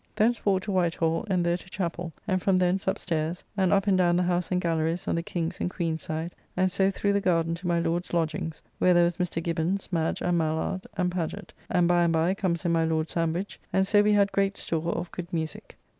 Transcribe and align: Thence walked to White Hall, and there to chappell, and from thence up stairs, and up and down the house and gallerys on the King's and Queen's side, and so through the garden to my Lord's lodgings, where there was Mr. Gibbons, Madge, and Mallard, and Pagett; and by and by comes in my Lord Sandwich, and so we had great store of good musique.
Thence 0.15 0.43
walked 0.43 0.63
to 0.65 0.71
White 0.71 0.95
Hall, 0.95 1.27
and 1.29 1.45
there 1.45 1.57
to 1.57 1.69
chappell, 1.69 2.11
and 2.27 2.41
from 2.41 2.57
thence 2.57 2.87
up 2.87 2.97
stairs, 2.97 3.43
and 3.55 3.71
up 3.71 3.85
and 3.85 3.95
down 3.95 4.15
the 4.15 4.23
house 4.23 4.51
and 4.51 4.59
gallerys 4.59 5.07
on 5.07 5.13
the 5.13 5.21
King's 5.21 5.59
and 5.59 5.69
Queen's 5.69 6.01
side, 6.01 6.33
and 6.57 6.71
so 6.71 6.89
through 6.89 7.13
the 7.13 7.21
garden 7.21 7.53
to 7.53 7.67
my 7.67 7.79
Lord's 7.79 8.11
lodgings, 8.11 8.63
where 8.79 8.95
there 8.95 9.03
was 9.03 9.17
Mr. 9.17 9.43
Gibbons, 9.43 9.89
Madge, 9.91 10.23
and 10.23 10.39
Mallard, 10.39 10.87
and 10.97 11.11
Pagett; 11.11 11.53
and 11.69 11.87
by 11.87 12.01
and 12.01 12.13
by 12.13 12.33
comes 12.33 12.65
in 12.65 12.71
my 12.71 12.83
Lord 12.83 13.11
Sandwich, 13.11 13.59
and 13.71 13.85
so 13.85 14.01
we 14.01 14.13
had 14.13 14.31
great 14.31 14.57
store 14.57 14.91
of 14.91 15.11
good 15.11 15.31
musique. 15.31 15.77